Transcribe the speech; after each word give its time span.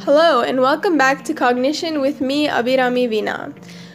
Hello, 0.00 0.42
and 0.42 0.60
welcome 0.60 0.96
back 0.96 1.24
to 1.24 1.34
Cognition 1.34 2.00
with 2.00 2.20
me, 2.20 2.48
Abhirami 2.48 3.08
Veena. 3.08 3.54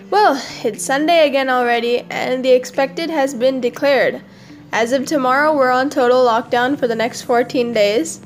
Well, 0.09 0.41
it's 0.63 0.83
Sunday 0.83 1.27
again 1.27 1.49
already, 1.49 2.01
and 2.09 2.45
the 2.45 2.51
expected 2.51 3.09
has 3.09 3.33
been 3.33 3.59
declared. 3.59 4.21
As 4.71 4.91
of 4.91 5.05
tomorrow, 5.05 5.55
we're 5.55 5.71
on 5.71 5.89
total 5.89 6.25
lockdown 6.25 6.77
for 6.77 6.87
the 6.87 6.95
next 6.95 7.23
14 7.23 7.73
days. 7.73 8.21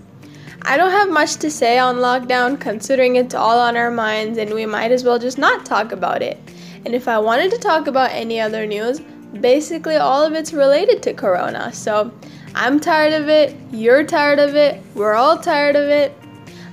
I 0.64 0.76
don't 0.76 0.92
have 0.92 1.10
much 1.10 1.38
to 1.38 1.50
say 1.50 1.80
on 1.80 1.98
lockdown 1.98 2.60
considering 2.60 3.16
it's 3.16 3.34
all 3.34 3.60
on 3.60 3.78
our 3.78 3.90
minds 3.90 4.38
and 4.38 4.54
we 4.54 4.66
might 4.66 4.92
as 4.92 5.06
well 5.06 5.18
just 5.18 5.38
not 5.38 5.66
talk 5.66 5.94
about 5.94 6.22
it. 6.22 6.38
And 6.86 6.94
if 6.94 7.08
I 7.08 7.20
wanted 7.20 7.52
to 7.52 7.58
talk 7.58 7.88
about 7.88 8.12
any 8.12 8.40
other 8.40 8.66
news, 8.66 9.00
basically 9.40 9.96
all 9.96 10.24
of 10.26 10.34
it's 10.34 10.54
related 10.54 11.02
to 11.04 11.14
Corona. 11.14 11.72
So 11.74 12.12
I'm 12.60 12.80
tired 12.80 13.14
of 13.14 13.30
it, 13.30 13.56
you're 13.72 14.04
tired 14.04 14.40
of 14.40 14.56
it, 14.56 14.82
we're 14.96 15.14
all 15.14 15.38
tired 15.38 15.76
of 15.76 15.90
it. 15.90 16.12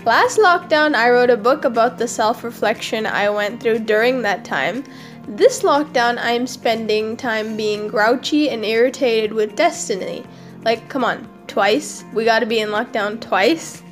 Last 0.06 0.38
lockdown, 0.38 0.94
I 0.94 1.10
wrote 1.10 1.28
a 1.28 1.36
book 1.36 1.66
about 1.66 1.98
the 1.98 2.08
self 2.08 2.42
reflection 2.42 3.04
I 3.04 3.28
went 3.28 3.62
through 3.62 3.80
during 3.80 4.22
that 4.22 4.46
time. 4.46 4.82
This 5.28 5.60
lockdown, 5.60 6.16
I'm 6.18 6.46
spending 6.46 7.18
time 7.18 7.54
being 7.54 7.86
grouchy 7.86 8.48
and 8.48 8.64
irritated 8.64 9.34
with 9.34 9.56
destiny. 9.56 10.24
Like, 10.64 10.88
come 10.88 11.04
on, 11.04 11.28
twice? 11.48 12.02
We 12.14 12.24
gotta 12.24 12.46
be 12.46 12.60
in 12.60 12.70
lockdown 12.70 13.20
twice? 13.20 13.82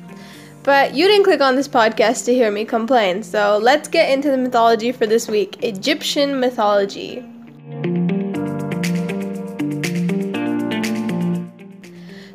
But 0.63 0.95
you 0.95 1.07
didn't 1.07 1.25
click 1.25 1.41
on 1.41 1.55
this 1.55 1.67
podcast 1.67 2.25
to 2.25 2.33
hear 2.33 2.49
me 2.49 2.65
complain, 2.65 3.21
so 3.21 3.59
let's 3.61 3.87
get 3.87 4.09
into 4.09 4.31
the 4.31 4.37
mythology 4.37 4.91
for 4.91 5.05
this 5.05 5.27
week 5.27 5.63
Egyptian 5.63 6.39
mythology. 6.39 7.23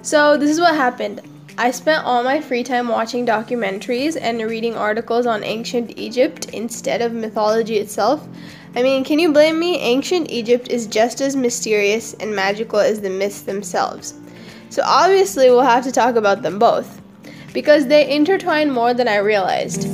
So, 0.09 0.39
this 0.39 0.49
is 0.49 0.59
what 0.59 0.75
happened. 0.75 1.21
I 1.59 1.71
spent 1.71 2.03
all 2.03 2.23
my 2.25 2.41
free 2.41 2.65
time 2.65 2.89
watching 2.89 3.27
documentaries 3.27 4.17
and 4.19 4.41
reading 4.41 4.75
articles 4.75 5.27
on 5.27 5.45
ancient 5.45 5.99
Egypt 5.99 6.47
instead 6.55 7.03
of 7.03 7.13
mythology 7.13 7.77
itself. 7.77 8.27
I 8.75 8.83
mean, 8.83 9.05
can 9.05 9.19
you 9.19 9.35
blame 9.35 9.61
me? 9.61 9.77
Ancient 9.77 10.31
Egypt 10.31 10.69
is 10.71 10.87
just 10.87 11.21
as 11.21 11.37
mysterious 11.37 12.15
and 12.15 12.35
magical 12.35 12.79
as 12.79 13.03
the 13.03 13.11
myths 13.11 13.43
themselves. 13.43 14.15
So, 14.71 14.81
obviously, 14.83 15.51
we'll 15.51 15.61
have 15.61 15.85
to 15.85 15.93
talk 15.93 16.17
about 16.17 16.41
them 16.41 16.59
both 16.59 17.03
because 17.53 17.87
they 17.87 18.11
intertwine 18.11 18.71
more 18.71 18.95
than 18.95 19.09
I 19.09 19.19
realized. 19.19 19.85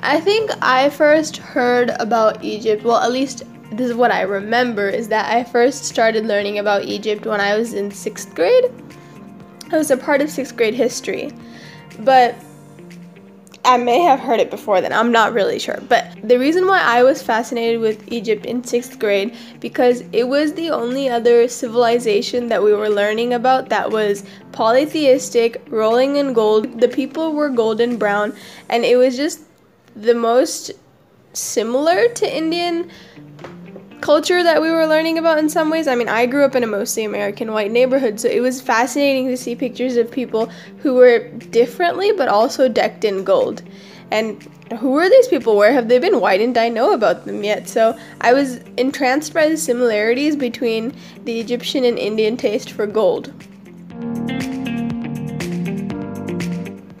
I 0.00 0.20
think 0.20 0.50
I 0.60 0.90
first 0.90 1.36
heard 1.36 1.90
about 2.00 2.42
Egypt, 2.42 2.82
well, 2.82 2.96
at 2.96 3.12
least 3.12 3.44
this 3.80 3.88
is 3.88 3.96
what 3.96 4.12
I 4.12 4.22
remember 4.22 4.90
is 4.90 5.08
that 5.08 5.34
I 5.34 5.42
first 5.42 5.84
started 5.84 6.26
learning 6.26 6.58
about 6.58 6.84
Egypt 6.84 7.24
when 7.24 7.40
I 7.40 7.56
was 7.56 7.72
in 7.72 7.90
sixth 7.90 8.34
grade. 8.34 8.70
I 9.72 9.78
was 9.78 9.90
a 9.90 9.96
part 9.96 10.20
of 10.20 10.28
sixth 10.28 10.54
grade 10.54 10.74
history, 10.74 11.32
but 12.00 12.34
I 13.64 13.78
may 13.78 14.00
have 14.00 14.20
heard 14.20 14.38
it 14.38 14.50
before 14.50 14.82
then. 14.82 14.92
I'm 14.92 15.10
not 15.10 15.32
really 15.32 15.58
sure. 15.58 15.78
But 15.88 16.14
the 16.22 16.38
reason 16.38 16.66
why 16.66 16.82
I 16.82 17.02
was 17.02 17.22
fascinated 17.22 17.80
with 17.80 18.12
Egypt 18.12 18.44
in 18.44 18.62
sixth 18.62 18.98
grade 18.98 19.34
because 19.60 20.02
it 20.12 20.28
was 20.28 20.52
the 20.52 20.68
only 20.68 21.08
other 21.08 21.48
civilization 21.48 22.48
that 22.48 22.62
we 22.62 22.74
were 22.74 22.90
learning 22.90 23.32
about 23.32 23.70
that 23.70 23.90
was 23.90 24.24
polytheistic, 24.52 25.62
rolling 25.68 26.16
in 26.16 26.34
gold. 26.34 26.82
The 26.82 26.88
people 26.88 27.32
were 27.32 27.48
golden 27.48 27.96
brown, 27.96 28.36
and 28.68 28.84
it 28.84 28.96
was 28.96 29.16
just 29.16 29.40
the 29.96 30.14
most 30.14 30.72
similar 31.32 32.08
to 32.08 32.36
Indian 32.36 32.90
culture 34.00 34.42
that 34.42 34.60
we 34.60 34.70
were 34.70 34.86
learning 34.86 35.18
about 35.18 35.38
in 35.38 35.48
some 35.48 35.70
ways. 35.70 35.86
I 35.86 35.94
mean, 35.94 36.08
I 36.08 36.26
grew 36.26 36.44
up 36.44 36.54
in 36.54 36.64
a 36.64 36.66
mostly 36.66 37.04
American 37.04 37.52
white 37.52 37.70
neighborhood, 37.70 38.20
so 38.20 38.28
it 38.28 38.40
was 38.40 38.60
fascinating 38.60 39.28
to 39.28 39.36
see 39.36 39.54
pictures 39.54 39.96
of 39.96 40.10
people 40.10 40.50
who 40.78 40.94
were 40.94 41.28
differently 41.28 42.12
but 42.12 42.28
also 42.28 42.68
decked 42.68 43.04
in 43.04 43.24
gold. 43.24 43.62
And 44.10 44.42
who 44.78 44.90
were 44.90 45.08
these 45.08 45.28
people? 45.28 45.56
Where 45.56 45.72
have 45.72 45.88
they 45.88 45.98
been? 45.98 46.20
Why 46.20 46.36
didn't 46.36 46.58
I 46.58 46.68
know 46.68 46.92
about 46.92 47.26
them 47.26 47.44
yet? 47.44 47.68
So 47.68 47.96
I 48.20 48.32
was 48.32 48.58
entranced 48.76 49.34
by 49.34 49.48
the 49.48 49.56
similarities 49.56 50.36
between 50.36 50.94
the 51.24 51.40
Egyptian 51.40 51.84
and 51.84 51.98
Indian 51.98 52.36
taste 52.36 52.70
for 52.70 52.86
gold. 52.86 53.32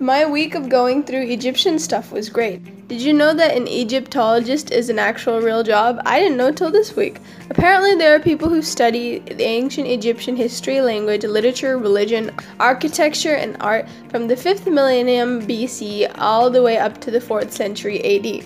My 0.00 0.24
week 0.24 0.54
of 0.54 0.68
going 0.68 1.04
through 1.04 1.22
Egyptian 1.22 1.78
stuff 1.78 2.10
was 2.10 2.28
great. 2.28 2.62
Did 2.90 3.02
you 3.02 3.12
know 3.12 3.32
that 3.32 3.56
an 3.56 3.68
Egyptologist 3.68 4.72
is 4.72 4.88
an 4.88 4.98
actual 4.98 5.40
real 5.40 5.62
job? 5.62 6.02
I 6.04 6.18
didn't 6.18 6.36
know 6.36 6.50
till 6.50 6.72
this 6.72 6.96
week. 6.96 7.20
Apparently, 7.48 7.94
there 7.94 8.16
are 8.16 8.18
people 8.18 8.48
who 8.48 8.62
study 8.62 9.20
the 9.20 9.44
ancient 9.44 9.86
Egyptian 9.86 10.34
history, 10.34 10.80
language, 10.80 11.22
literature, 11.22 11.78
religion, 11.78 12.32
architecture, 12.58 13.36
and 13.36 13.56
art 13.60 13.86
from 14.08 14.26
the 14.26 14.34
5th 14.34 14.66
millennium 14.66 15.40
BC 15.46 16.10
all 16.18 16.50
the 16.50 16.64
way 16.64 16.78
up 16.78 17.00
to 17.02 17.12
the 17.12 17.20
4th 17.20 17.52
century 17.52 18.00
AD. 18.02 18.44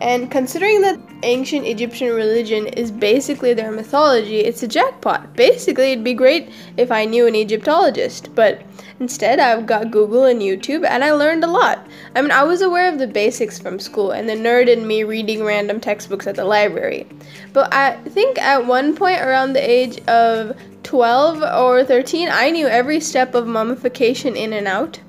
And 0.00 0.30
considering 0.30 0.80
that 0.82 1.00
ancient 1.22 1.66
Egyptian 1.66 2.14
religion 2.14 2.66
is 2.66 2.90
basically 2.90 3.54
their 3.54 3.70
mythology, 3.70 4.40
it's 4.40 4.62
a 4.62 4.68
jackpot. 4.68 5.34
Basically, 5.34 5.92
it'd 5.92 6.04
be 6.04 6.14
great 6.14 6.50
if 6.76 6.90
I 6.90 7.04
knew 7.04 7.26
an 7.26 7.34
Egyptologist, 7.34 8.34
but 8.34 8.62
Instead, 9.00 9.40
I've 9.40 9.66
got 9.66 9.90
Google 9.90 10.24
and 10.24 10.40
YouTube, 10.40 10.86
and 10.86 11.02
I 11.02 11.12
learned 11.12 11.42
a 11.42 11.48
lot. 11.48 11.84
I 12.14 12.22
mean, 12.22 12.30
I 12.30 12.44
was 12.44 12.62
aware 12.62 12.88
of 12.88 12.98
the 12.98 13.08
basics 13.08 13.58
from 13.58 13.80
school 13.80 14.12
and 14.12 14.28
the 14.28 14.34
nerd 14.34 14.68
in 14.68 14.86
me 14.86 15.02
reading 15.02 15.42
random 15.44 15.80
textbooks 15.80 16.28
at 16.28 16.36
the 16.36 16.44
library. 16.44 17.06
But 17.52 17.74
I 17.74 17.96
think 17.96 18.38
at 18.38 18.66
one 18.66 18.94
point 18.94 19.20
around 19.20 19.52
the 19.52 19.68
age 19.68 19.98
of 20.06 20.56
12 20.84 21.42
or 21.42 21.82
13, 21.82 22.28
I 22.30 22.50
knew 22.50 22.68
every 22.68 23.00
step 23.00 23.34
of 23.34 23.48
mummification 23.48 24.36
in 24.36 24.52
and 24.52 24.68
out. 24.68 25.00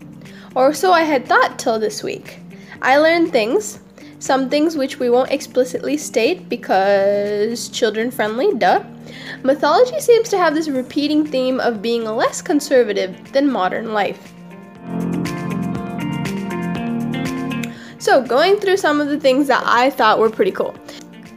Or 0.56 0.74
so 0.74 0.91
I 0.91 1.03
had 1.03 1.28
thought 1.28 1.59
till 1.59 1.78
this 1.78 2.01
week. 2.01 2.40
I 2.81 2.97
learned 2.97 3.31
things, 3.31 3.79
some 4.25 4.50
things 4.50 4.75
which 4.75 4.97
we 4.97 5.08
won't 5.08 5.31
explicitly 5.31 5.96
state 5.96 6.50
because 6.50 7.69
children 7.69 8.09
friendly, 8.09 8.52
duh. 8.56 8.84
Mythology 9.44 10.00
seems 10.00 10.30
to 10.30 10.38
have 10.40 10.56
this 10.56 10.68
repeating 10.68 11.28
theme 11.28 11.59
of 11.59 11.80
being 11.80 12.06
less 12.06 12.41
conservative 12.41 13.31
than 13.34 13.52
modern 13.52 13.94
life. 13.94 14.34
So, 18.00 18.24
going 18.24 18.58
through 18.58 18.78
some 18.78 19.00
of 19.00 19.09
the 19.09 19.19
things 19.19 19.47
that 19.47 19.62
I 19.63 19.91
thought 19.91 20.18
were 20.18 20.30
pretty 20.31 20.52
cool. 20.52 20.75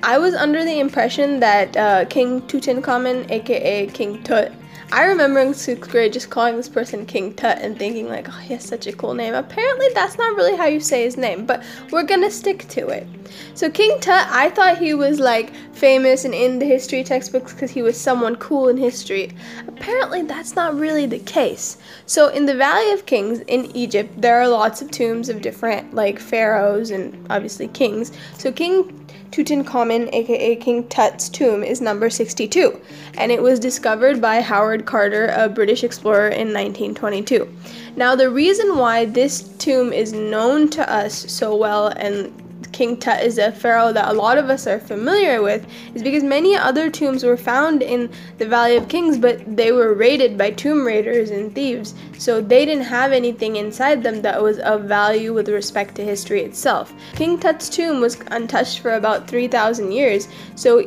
I 0.02 0.16
was 0.16 0.34
under 0.34 0.64
the 0.64 0.80
impression 0.80 1.40
that 1.40 1.76
uh, 1.76 2.04
King 2.06 2.40
Tutankhamun, 2.42 3.30
aka 3.30 3.86
King 3.88 4.22
Tut, 4.22 4.50
I 4.90 5.04
remember 5.04 5.40
in 5.40 5.52
sixth 5.54 5.90
grade 5.90 6.12
just 6.12 6.30
calling 6.30 6.56
this 6.56 6.68
person 6.68 7.04
King 7.04 7.34
Tut 7.34 7.58
and 7.58 7.78
thinking 7.78 8.08
like, 8.08 8.28
oh, 8.28 8.38
he 8.38 8.54
has 8.54 8.64
such 8.64 8.86
a 8.86 8.92
cool 8.92 9.14
name. 9.14 9.34
Apparently, 9.34 9.88
that's 9.94 10.16
not 10.16 10.34
really 10.34 10.56
how 10.56 10.66
you 10.66 10.80
say 10.80 11.04
his 11.04 11.16
name, 11.16 11.44
but 11.44 11.62
we're 11.90 12.04
gonna 12.04 12.30
stick 12.30 12.66
to 12.68 12.88
it. 12.88 13.06
So 13.54 13.70
King 13.70 14.00
Tut, 14.00 14.26
I 14.30 14.50
thought 14.50 14.78
he 14.78 14.94
was 14.94 15.20
like 15.20 15.54
famous 15.74 16.24
and 16.24 16.34
in 16.34 16.58
the 16.58 16.66
history 16.66 17.04
textbooks 17.04 17.52
because 17.52 17.70
he 17.70 17.82
was 17.82 18.00
someone 18.00 18.36
cool 18.36 18.68
in 18.68 18.76
history. 18.76 19.32
Apparently, 19.66 20.22
that's 20.22 20.56
not 20.56 20.78
really 20.78 21.06
the 21.06 21.18
case. 21.18 21.78
So 22.06 22.28
in 22.28 22.46
the 22.46 22.54
Valley 22.54 22.90
of 22.92 23.06
Kings 23.06 23.40
in 23.40 23.74
Egypt, 23.76 24.12
there 24.20 24.40
are 24.40 24.48
lots 24.48 24.80
of 24.80 24.90
tombs 24.90 25.28
of 25.28 25.42
different 25.42 25.94
like 25.94 26.18
pharaohs 26.18 26.90
and 26.90 27.26
obviously 27.30 27.68
kings. 27.68 28.12
So 28.38 28.50
King 28.50 29.06
Tutankhamun, 29.30 30.08
aka 30.12 30.56
King 30.56 30.88
Tut's 30.88 31.28
tomb, 31.28 31.62
is 31.62 31.80
number 31.80 32.08
62, 32.08 32.80
and 33.18 33.32
it 33.32 33.42
was 33.42 33.58
discovered 33.58 34.20
by 34.20 34.40
Howard 34.40 34.86
Carter, 34.86 35.26
a 35.36 35.48
British 35.48 35.84
explorer, 35.84 36.28
in 36.28 36.54
1922. 36.54 37.48
Now, 37.96 38.14
the 38.14 38.30
reason 38.30 38.78
why 38.78 39.04
this 39.04 39.42
tomb 39.58 39.92
is 39.92 40.12
known 40.12 40.70
to 40.70 40.90
us 40.90 41.30
so 41.30 41.54
well 41.56 41.88
and 41.88 42.32
King 42.72 42.96
Tut 42.96 43.24
is 43.24 43.38
a 43.38 43.50
pharaoh 43.50 43.92
that 43.92 44.08
a 44.08 44.12
lot 44.12 44.38
of 44.38 44.50
us 44.50 44.66
are 44.66 44.78
familiar 44.78 45.42
with 45.42 45.66
is 45.94 46.02
because 46.02 46.22
many 46.22 46.54
other 46.54 46.90
tombs 46.90 47.24
were 47.24 47.36
found 47.36 47.82
in 47.82 48.10
the 48.38 48.46
Valley 48.46 48.76
of 48.76 48.88
Kings, 48.88 49.18
but 49.18 49.56
they 49.56 49.72
were 49.72 49.94
raided 49.94 50.38
by 50.38 50.50
tomb 50.50 50.86
raiders 50.86 51.30
and 51.30 51.52
thieves, 51.54 51.94
so 52.18 52.40
they 52.40 52.64
didn't 52.64 52.84
have 52.84 53.10
anything 53.10 53.56
inside 53.56 54.02
them 54.02 54.22
that 54.22 54.40
was 54.40 54.58
of 54.60 54.84
value 54.84 55.32
with 55.34 55.48
respect 55.48 55.94
to 55.96 56.04
history 56.04 56.42
itself. 56.42 56.92
King 57.14 57.38
Tut's 57.38 57.68
tomb 57.68 58.00
was 58.00 58.16
untouched 58.30 58.78
for 58.78 58.92
about 58.94 59.26
3,000 59.26 59.90
years, 59.90 60.28
so 60.54 60.86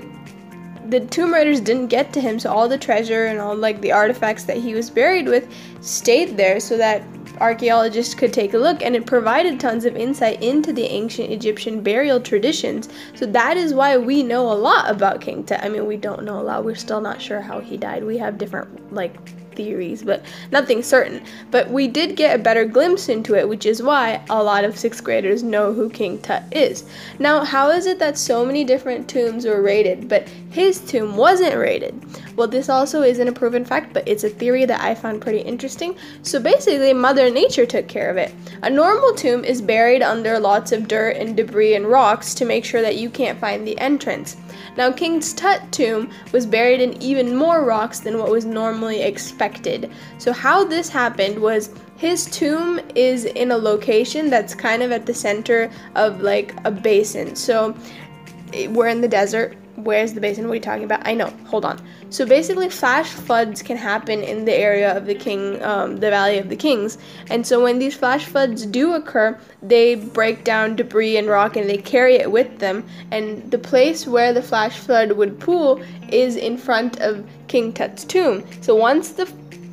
the 0.90 1.00
tomb 1.00 1.34
raiders 1.34 1.62
didn't 1.62 1.88
get 1.88 2.12
to 2.14 2.22
him, 2.22 2.40
so 2.40 2.52
all 2.52 2.68
the 2.68 2.78
treasure 2.78 3.26
and 3.26 3.40
all 3.40 3.56
like 3.56 3.82
the 3.82 3.92
artifacts 3.92 4.44
that 4.46 4.58
he 4.58 4.74
was 4.74 4.90
buried 4.90 5.28
with 5.28 5.48
stayed 5.82 6.38
there 6.38 6.60
so 6.60 6.78
that 6.78 7.04
archaeologists 7.40 8.14
could 8.14 8.32
take 8.32 8.54
a 8.54 8.58
look, 8.58 8.84
and 8.84 8.96
it 8.96 9.06
provided 9.06 9.60
tons 9.60 9.86
of 9.86 9.96
insight 9.96 10.42
into 10.44 10.72
the 10.72 10.84
ancient 10.84 11.32
Egyptian 11.32 11.82
burial 11.82 12.20
traditions. 12.20 12.90
So 13.16 13.26
that 13.28 13.58
is 13.58 13.74
why 13.74 13.98
we 13.98 14.22
know 14.24 14.52
a 14.52 14.54
lot 14.54 14.90
about 14.90 15.22
King 15.22 15.44
Tut. 15.44 15.64
I 15.64 15.70
mean, 15.70 15.88
we 15.88 15.98
don't 15.98 16.24
know 16.24 16.40
a 16.40 16.44
lot. 16.44 16.64
We're 16.64 16.76
still 16.76 17.02
not 17.02 17.22
sure 17.22 17.42
how 17.42 17.60
he 17.60 17.78
died. 17.78 18.04
We 18.04 18.18
have 18.20 18.38
different 18.38 18.94
like 18.94 19.16
theories, 19.64 20.04
but 20.04 20.24
nothing 20.52 20.82
certain. 20.82 21.22
But 21.52 21.70
we 21.70 21.88
did 21.88 22.16
get 22.16 22.36
a 22.36 22.44
better 22.44 22.66
glimpse 22.66 23.10
into 23.10 23.36
it, 23.36 23.48
which 23.48 23.66
is 23.66 23.84
why 23.84 24.24
a 24.30 24.44
lot 24.44 24.64
of 24.64 24.78
sixth 24.78 25.04
graders 25.04 25.44
know 25.44 25.74
who 25.74 25.90
King 25.90 26.20
Tut 26.20 26.44
is. 26.52 26.84
Now, 27.20 27.44
how 27.44 27.70
is 27.70 27.86
it 27.86 28.00
that 28.00 28.18
so 28.18 28.46
many 28.46 28.64
different 28.64 29.08
tombs 29.08 29.46
were 29.46 29.62
raided, 29.62 30.10
but 30.10 30.28
his 30.50 30.80
tomb 30.80 31.16
wasn't 31.16 31.56
raided? 31.56 31.94
Well, 32.36 32.48
this 32.48 32.70
also 32.70 33.04
isn't 33.04 33.28
a 33.28 33.32
proven 33.32 33.66
fact, 33.66 33.94
but 33.94 34.08
it's 34.08 34.24
a 34.24 34.30
theory 34.30 34.66
that 34.66 34.82
I 34.82 34.96
found 34.96 35.22
pretty 35.22 35.42
interesting. 35.42 35.96
So 36.24 36.40
basically, 36.40 36.94
Mother 36.94 37.30
Nature 37.30 37.66
took 37.66 37.88
care 37.88 38.10
of 38.10 38.18
it. 38.18 38.34
A 38.64 38.70
normal 38.70 39.14
tomb 39.14 39.44
is 39.44 39.62
buried 39.62 40.02
under 40.02 40.40
lots 40.40 40.72
of 40.72 40.88
dirt 40.88 41.18
and 41.18 41.38
debris 41.38 41.76
and 41.76 41.86
rocks 41.86 42.34
to 42.36 42.46
make 42.46 42.66
sure 42.66 42.82
that 42.82 42.98
you 42.98 43.10
can't 43.10 43.40
find 43.40 43.68
the 43.68 43.78
entrance. 43.80 44.38
Now, 44.78 44.92
King 44.92 45.20
Tut 45.20 45.72
tomb 45.72 46.10
was 46.32 46.46
buried 46.46 46.82
in 46.82 47.02
even 47.02 47.36
more 47.36 47.64
rocks 47.66 48.00
than 48.00 48.18
what 48.18 48.30
was 48.30 48.46
normally 48.46 49.02
expected. 49.02 49.92
So, 50.18 50.34
how 50.34 50.64
this 50.64 50.90
happened 50.90 51.40
was 51.40 51.74
his 51.98 52.26
tomb 52.26 52.80
is 52.96 53.26
in 53.26 53.52
a 53.52 53.58
location 53.58 54.30
that's 54.30 54.56
kind 54.56 54.82
of 54.82 54.92
at 54.92 55.06
the 55.06 55.14
center 55.14 55.70
of 55.96 56.22
like 56.22 56.56
a 56.66 56.72
basin. 56.72 57.36
So, 57.36 57.76
eh, 58.54 58.68
we're 58.68 58.88
in 58.88 59.02
the 59.02 59.08
desert. 59.08 59.58
Where's 59.76 60.14
the 60.14 60.22
basin? 60.22 60.46
What 60.46 60.52
are 60.52 60.56
you 60.56 60.62
talking 60.62 60.84
about? 60.84 61.08
I 61.08 61.14
know. 61.14 61.28
Hold 61.46 61.66
on. 61.66 61.80
So 62.10 62.26
basically, 62.26 62.70
flash 62.70 63.10
floods 63.10 63.62
can 63.62 63.78
happen 63.78 64.22
in 64.22 64.46
the 64.46 64.54
area 64.54 64.96
of 64.96 65.06
the 65.06 65.16
king, 65.16 65.62
um, 65.64 65.98
the 65.98 66.10
Valley 66.10 66.38
of 66.38 66.50
the 66.50 66.56
Kings. 66.56 66.98
And 67.30 67.46
so 67.46 67.64
when 67.64 67.80
these 67.80 67.96
flash 67.96 68.26
floods 68.26 68.66
do 68.66 68.94
occur, 68.94 69.40
they 69.62 69.96
break 69.96 70.44
down 70.44 70.76
debris 70.76 71.18
and 71.18 71.28
rock 71.28 71.56
and 71.56 71.70
they 71.70 71.78
carry 71.78 72.16
it 72.16 72.32
with 72.32 72.60
them. 72.60 72.86
And 73.12 73.50
the 73.50 73.58
place 73.58 74.06
where 74.06 74.34
the 74.34 74.42
flash 74.42 74.78
flood 74.78 75.14
would 75.14 75.40
pool 75.40 75.82
is 76.10 76.36
in 76.36 76.58
front 76.58 77.00
of 77.00 77.26
King 77.48 77.72
Tut's 77.74 78.04
tomb. 78.04 78.44
So 78.62 78.76
once 78.76 79.10
the 79.10 79.26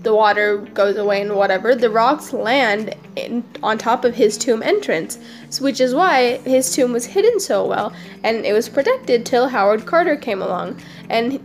the 0.02 0.14
water 0.14 0.58
goes 0.58 0.96
away 0.96 1.22
and 1.22 1.34
whatever, 1.34 1.74
the 1.74 1.90
rocks 1.90 2.32
land 2.32 2.94
in, 3.16 3.44
on 3.62 3.78
top 3.78 4.04
of 4.04 4.14
his 4.14 4.38
tomb 4.38 4.62
entrance, 4.62 5.18
which 5.60 5.80
is 5.80 5.94
why 5.94 6.38
his 6.38 6.72
tomb 6.74 6.92
was 6.92 7.06
hidden 7.06 7.40
so 7.40 7.66
well 7.66 7.92
and 8.22 8.44
it 8.46 8.52
was 8.52 8.68
protected 8.68 9.26
till 9.26 9.48
Howard 9.48 9.86
Carter 9.86 10.16
came 10.16 10.40
along. 10.40 10.80
And 11.08 11.40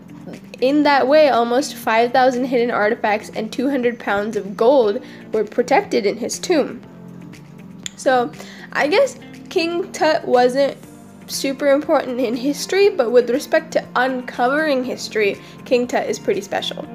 in 0.61 0.83
that 0.83 1.07
way, 1.07 1.29
almost 1.29 1.75
5,000 1.75 2.45
hidden 2.45 2.71
artifacts 2.71 3.29
and 3.29 3.51
200 3.51 4.00
pounds 4.00 4.38
of 4.38 4.56
gold 4.56 5.03
were 5.31 5.44
protected 5.44 6.06
in 6.06 6.17
his 6.17 6.39
tomb. 6.39 6.81
So, 7.95 8.31
I 8.71 8.88
guess 8.88 9.17
King 9.49 9.91
Tut 9.91 10.25
wasn't 10.25 10.77
super 11.27 11.71
important 11.71 12.19
in 12.19 12.35
history, 12.35 12.89
but 12.89 13.11
with 13.11 13.29
respect 13.29 13.71
to 13.73 13.85
uncovering 13.95 14.83
history, 14.83 15.38
King 15.65 15.88
Tut 15.88 16.07
is 16.07 16.19
pretty 16.19 16.41
special. 16.41 16.88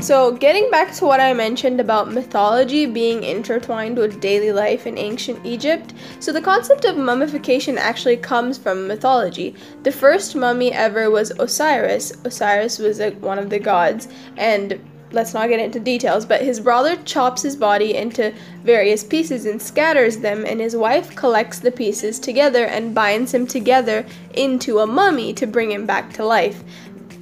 So, 0.00 0.32
getting 0.32 0.70
back 0.70 0.94
to 0.94 1.04
what 1.04 1.20
I 1.20 1.34
mentioned 1.34 1.78
about 1.78 2.10
mythology 2.10 2.86
being 2.86 3.22
intertwined 3.22 3.98
with 3.98 4.18
daily 4.18 4.50
life 4.50 4.86
in 4.86 4.96
ancient 4.96 5.44
Egypt, 5.44 5.92
so 6.20 6.32
the 6.32 6.40
concept 6.40 6.86
of 6.86 6.96
mummification 6.96 7.76
actually 7.76 8.16
comes 8.16 8.56
from 8.56 8.88
mythology. 8.88 9.54
The 9.82 9.92
first 9.92 10.34
mummy 10.34 10.72
ever 10.72 11.10
was 11.10 11.32
Osiris. 11.32 12.14
Osiris 12.24 12.78
was 12.78 12.98
a, 12.98 13.10
one 13.10 13.38
of 13.38 13.50
the 13.50 13.58
gods, 13.58 14.08
and 14.38 14.80
let's 15.12 15.34
not 15.34 15.50
get 15.50 15.60
into 15.60 15.78
details, 15.78 16.24
but 16.24 16.40
his 16.40 16.60
brother 16.60 16.96
chops 17.04 17.42
his 17.42 17.56
body 17.56 17.94
into 17.94 18.32
various 18.64 19.04
pieces 19.04 19.44
and 19.44 19.60
scatters 19.60 20.16
them, 20.16 20.46
and 20.46 20.60
his 20.60 20.74
wife 20.74 21.14
collects 21.14 21.58
the 21.58 21.72
pieces 21.72 22.18
together 22.18 22.64
and 22.64 22.94
binds 22.94 23.34
him 23.34 23.46
together 23.46 24.06
into 24.32 24.78
a 24.78 24.86
mummy 24.86 25.34
to 25.34 25.46
bring 25.46 25.70
him 25.70 25.84
back 25.84 26.10
to 26.14 26.24
life 26.24 26.64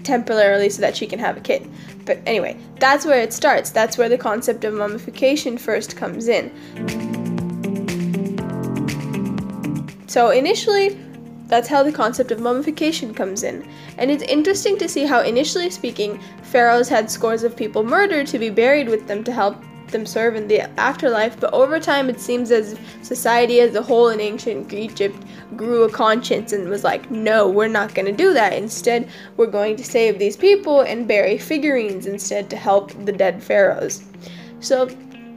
temporarily 0.09 0.71
so 0.71 0.81
that 0.81 0.97
she 0.97 1.07
can 1.07 1.19
have 1.19 1.37
a 1.37 1.41
kid. 1.41 1.71
But 2.07 2.19
anyway, 2.25 2.57
that's 2.81 3.05
where 3.05 3.21
it 3.21 3.35
starts. 3.35 3.69
That's 3.69 3.99
where 3.99 4.09
the 4.09 4.17
concept 4.17 4.65
of 4.65 4.73
mummification 4.73 5.59
first 5.59 5.97
comes 5.97 6.29
in. 6.29 6.51
So 10.07 10.31
initially, 10.31 10.99
that's 11.47 11.69
how 11.69 11.83
the 11.83 11.93
concept 11.93 12.31
of 12.31 12.41
mummification 12.41 13.13
comes 13.13 13.43
in. 13.43 13.69
And 13.99 14.11
it's 14.11 14.23
interesting 14.23 14.79
to 14.79 14.89
see 14.89 15.05
how, 15.05 15.21
initially 15.21 15.69
speaking, 15.69 16.19
pharaohs 16.43 16.89
had 16.89 17.11
scores 17.11 17.43
of 17.43 17.55
people 17.55 17.85
murdered 17.85 18.27
to 18.29 18.39
be 18.39 18.49
buried 18.49 18.89
with 18.89 19.07
them 19.07 19.23
to 19.25 19.33
help 19.33 19.63
them 19.91 20.07
serve 20.07 20.37
in 20.37 20.49
the 20.49 20.63
afterlife, 20.79 21.39
but 21.39 21.53
over 21.53 21.79
time 21.81 22.09
it 22.09 22.21
seems 22.21 22.51
as 22.51 22.79
society 23.03 23.61
as 23.61 23.75
a 23.75 23.83
whole 23.83 24.09
in 24.09 24.21
ancient 24.21 24.73
Egypt 24.73 25.17
grew 25.57 25.83
a 25.83 25.91
conscience 25.91 26.53
and 26.53 26.69
was 26.69 26.85
like, 26.85 27.11
no, 27.11 27.49
we're 27.49 27.69
not 27.69 27.95
going 27.95 28.07
to 28.07 28.13
do 28.13 28.33
that. 28.35 28.53
Instead, 28.53 29.09
we're 29.37 29.47
going 29.47 29.77
to 29.77 29.85
save 29.85 30.19
these 30.19 30.37
people 30.37 30.81
and 30.81 31.09
bury 31.09 31.39
figurines 31.39 32.07
instead 32.07 32.49
to 32.51 32.57
help 32.57 32.93
the 33.05 33.13
dead 33.13 33.43
pharaohs. 33.43 34.03
So 34.61 34.89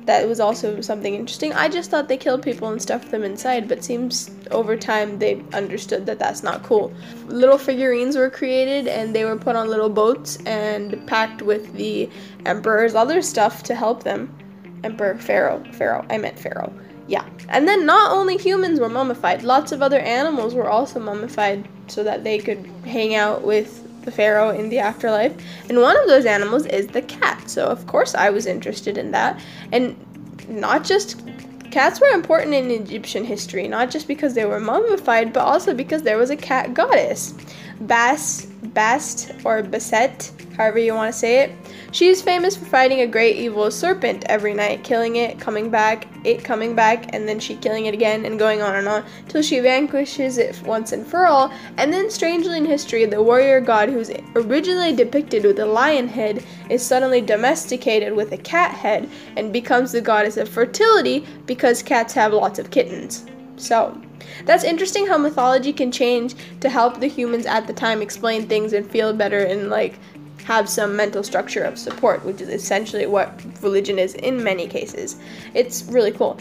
that 0.05 0.27
was 0.27 0.39
also 0.39 0.81
something 0.81 1.13
interesting. 1.13 1.53
I 1.53 1.69
just 1.69 1.91
thought 1.91 2.07
they 2.07 2.17
killed 2.17 2.41
people 2.41 2.69
and 2.69 2.81
stuffed 2.81 3.11
them 3.11 3.23
inside, 3.23 3.67
but 3.67 3.83
seems 3.83 4.31
over 4.49 4.75
time 4.75 5.19
they 5.19 5.43
understood 5.53 6.05
that 6.07 6.19
that's 6.19 6.43
not 6.43 6.63
cool. 6.63 6.91
Little 7.27 7.57
figurines 7.57 8.17
were 8.17 8.29
created 8.29 8.87
and 8.87 9.15
they 9.15 9.25
were 9.25 9.37
put 9.37 9.55
on 9.55 9.69
little 9.69 9.89
boats 9.89 10.37
and 10.45 11.05
packed 11.07 11.41
with 11.41 11.73
the 11.73 12.09
emperor's 12.45 12.95
other 12.95 13.21
stuff 13.21 13.63
to 13.63 13.75
help 13.75 14.03
them. 14.03 14.35
Emperor 14.83 15.15
Pharaoh, 15.17 15.63
Pharaoh, 15.73 16.05
I 16.09 16.17
meant 16.17 16.39
Pharaoh. 16.39 16.73
Yeah. 17.07 17.25
And 17.49 17.67
then 17.67 17.85
not 17.85 18.11
only 18.11 18.37
humans 18.37 18.79
were 18.79 18.89
mummified, 18.89 19.43
lots 19.43 19.71
of 19.71 19.81
other 19.81 19.99
animals 19.99 20.55
were 20.55 20.69
also 20.69 20.99
mummified 20.99 21.67
so 21.87 22.03
that 22.03 22.23
they 22.23 22.39
could 22.39 22.65
hang 22.85 23.15
out 23.15 23.43
with 23.43 23.80
the 24.03 24.11
pharaoh 24.11 24.49
in 24.49 24.69
the 24.69 24.79
afterlife. 24.79 25.33
And 25.69 25.81
one 25.81 25.97
of 25.97 26.07
those 26.07 26.25
animals 26.25 26.65
is 26.65 26.87
the 26.87 27.01
cat. 27.01 27.49
So 27.49 27.65
of 27.65 27.87
course 27.87 28.15
I 28.15 28.29
was 28.29 28.45
interested 28.45 28.97
in 28.97 29.11
that. 29.11 29.39
And 29.71 29.95
not 30.49 30.83
just 30.83 31.21
cats 31.71 32.01
were 32.01 32.07
important 32.07 32.53
in 32.53 32.69
Egyptian 32.69 33.23
history, 33.23 33.67
not 33.67 33.89
just 33.89 34.07
because 34.07 34.33
they 34.33 34.45
were 34.45 34.59
mummified, 34.59 35.33
but 35.33 35.41
also 35.41 35.73
because 35.73 36.03
there 36.03 36.17
was 36.17 36.29
a 36.29 36.35
cat 36.35 36.73
goddess. 36.73 37.33
Bast, 37.81 38.47
Bast 38.73 39.31
or 39.43 39.63
Bastet, 39.63 40.31
however 40.55 40.77
you 40.77 40.93
want 40.93 41.11
to 41.11 41.17
say 41.17 41.39
it, 41.39 41.51
she 41.91 42.07
is 42.07 42.21
famous 42.21 42.55
for 42.55 42.65
fighting 42.65 43.01
a 43.01 43.07
great 43.07 43.35
evil 43.35 43.69
serpent 43.69 44.23
every 44.27 44.53
night, 44.53 44.83
killing 44.83 45.17
it, 45.17 45.39
coming 45.39 45.69
back, 45.69 46.07
it 46.23 46.43
coming 46.43 46.73
back, 46.73 47.13
and 47.13 47.27
then 47.27 47.39
she 47.39 47.55
killing 47.55 47.85
it 47.85 47.93
again, 47.93 48.25
and 48.25 48.39
going 48.39 48.61
on 48.61 48.75
and 48.75 48.87
on 48.87 49.03
till 49.27 49.41
she 49.41 49.59
vanquishes 49.59 50.37
it 50.37 50.61
once 50.63 50.93
and 50.93 51.05
for 51.05 51.27
all. 51.27 51.51
And 51.77 51.91
then, 51.91 52.09
strangely 52.09 52.57
in 52.57 52.65
history, 52.65 53.05
the 53.05 53.21
warrior 53.21 53.59
god 53.59 53.89
who's 53.89 54.11
originally 54.35 54.93
depicted 54.95 55.43
with 55.43 55.59
a 55.59 55.65
lion 55.65 56.07
head 56.07 56.43
is 56.69 56.85
suddenly 56.85 57.19
domesticated 57.19 58.13
with 58.13 58.31
a 58.31 58.37
cat 58.37 58.71
head 58.71 59.09
and 59.35 59.51
becomes 59.51 59.91
the 59.91 60.01
goddess 60.01 60.37
of 60.37 60.47
fertility 60.47 61.25
because 61.45 61.83
cats 61.83 62.13
have 62.13 62.33
lots 62.33 62.57
of 62.57 62.71
kittens. 62.71 63.25
So, 63.57 63.99
that's 64.45 64.63
interesting 64.63 65.07
how 65.07 65.17
mythology 65.17 65.73
can 65.73 65.91
change 65.91 66.35
to 66.61 66.69
help 66.69 66.99
the 66.99 67.07
humans 67.07 67.45
at 67.45 67.67
the 67.67 67.73
time 67.73 68.01
explain 68.01 68.47
things 68.47 68.73
and 68.73 68.89
feel 68.89 69.13
better 69.13 69.39
and 69.39 69.69
like 69.69 69.99
have 70.51 70.67
some 70.67 70.97
mental 70.97 71.23
structure 71.23 71.63
of 71.63 71.79
support, 71.79 72.25
which 72.25 72.41
is 72.41 72.49
essentially 72.49 73.05
what 73.05 73.41
religion 73.61 73.97
is 73.97 74.15
in 74.15 74.43
many 74.43 74.67
cases. 74.67 75.15
It's 75.53 75.83
really 75.83 76.11
cool. 76.11 76.33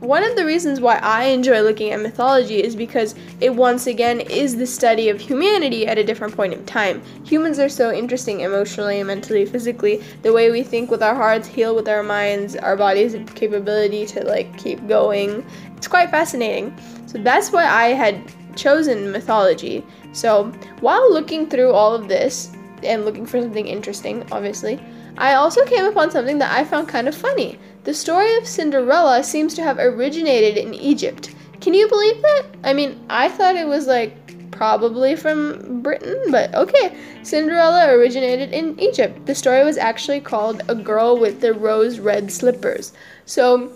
One 0.00 0.24
of 0.24 0.36
the 0.36 0.46
reasons 0.46 0.80
why 0.80 0.96
I 1.02 1.24
enjoy 1.24 1.60
looking 1.60 1.92
at 1.92 2.00
mythology 2.00 2.62
is 2.64 2.74
because 2.74 3.14
it 3.40 3.54
once 3.54 3.86
again 3.86 4.20
is 4.20 4.56
the 4.56 4.66
study 4.66 5.10
of 5.10 5.20
humanity 5.20 5.86
at 5.86 5.98
a 5.98 6.02
different 6.02 6.34
point 6.34 6.54
in 6.54 6.64
time. 6.64 7.02
Humans 7.24 7.58
are 7.58 7.68
so 7.68 7.92
interesting 7.92 8.40
emotionally, 8.40 9.02
mentally, 9.02 9.44
physically. 9.44 10.02
The 10.22 10.32
way 10.32 10.50
we 10.50 10.62
think 10.62 10.90
with 10.90 11.02
our 11.02 11.14
hearts, 11.14 11.46
heal 11.46 11.76
with 11.76 11.90
our 11.90 12.02
minds, 12.02 12.56
our 12.56 12.74
bodies' 12.74 13.14
capability 13.34 14.06
to 14.06 14.24
like 14.24 14.56
keep 14.56 14.88
going. 14.88 15.44
It's 15.76 15.88
quite 15.88 16.10
fascinating. 16.10 16.74
So 17.04 17.18
that's 17.18 17.52
why 17.52 17.66
I 17.66 17.88
had 17.88 18.32
chosen 18.56 19.12
mythology. 19.12 19.84
So, 20.12 20.52
while 20.80 21.12
looking 21.12 21.48
through 21.48 21.72
all 21.72 21.94
of 21.94 22.08
this 22.08 22.52
and 22.82 23.04
looking 23.04 23.26
for 23.26 23.40
something 23.40 23.66
interesting, 23.66 24.26
obviously, 24.32 24.80
I 25.18 25.34
also 25.34 25.64
came 25.64 25.84
upon 25.84 26.10
something 26.10 26.38
that 26.38 26.52
I 26.52 26.64
found 26.64 26.88
kind 26.88 27.08
of 27.08 27.14
funny. 27.14 27.58
The 27.84 27.94
story 27.94 28.34
of 28.36 28.46
Cinderella 28.46 29.22
seems 29.22 29.54
to 29.54 29.62
have 29.62 29.78
originated 29.78 30.56
in 30.56 30.74
Egypt. 30.74 31.34
Can 31.60 31.74
you 31.74 31.88
believe 31.88 32.20
that? 32.22 32.46
I 32.64 32.72
mean, 32.72 33.04
I 33.10 33.28
thought 33.28 33.56
it 33.56 33.66
was 33.66 33.86
like 33.86 34.50
probably 34.50 35.16
from 35.16 35.80
Britain, 35.82 36.22
but 36.30 36.54
okay. 36.54 36.94
Cinderella 37.22 37.90
originated 37.90 38.52
in 38.52 38.78
Egypt. 38.78 39.26
The 39.26 39.34
story 39.34 39.64
was 39.64 39.78
actually 39.78 40.20
called 40.20 40.62
A 40.68 40.74
Girl 40.74 41.18
with 41.18 41.40
the 41.40 41.54
Rose 41.54 41.98
Red 41.98 42.30
Slippers. 42.30 42.92
So, 43.24 43.72